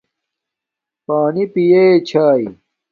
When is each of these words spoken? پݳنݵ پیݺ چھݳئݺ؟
پݳنݵ 1.05 1.43
پیݺ 1.53 1.83
چھݳئݺ؟ 2.07 2.47